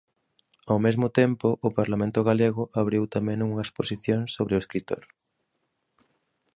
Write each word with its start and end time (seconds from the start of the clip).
Ao 0.71 0.77
mesmo 0.85 1.07
tempo, 1.19 1.47
o 1.67 1.69
Parlamento 1.79 2.19
galego 2.29 2.63
abriu 2.81 3.03
tamén 3.15 3.39
unha 3.49 3.63
exposición 3.65 4.19
sobre 4.35 4.53
o 4.55 4.61
escritor. 4.63 5.03